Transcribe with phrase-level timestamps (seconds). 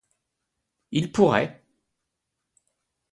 [0.89, 1.63] Il pourrait.